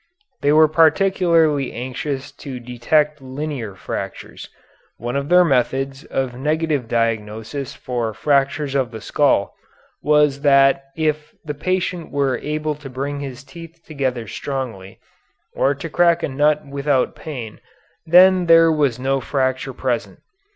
[0.41, 4.49] They were particularly anxious to detect linear fractures.
[4.97, 9.53] One of their methods of negative diagnosis for fractures of the skull
[10.01, 14.99] was that if the patient were able to bring his teeth together strongly,
[15.53, 17.61] or to crack a nut without pain,
[18.03, 20.17] then there was no fracture present.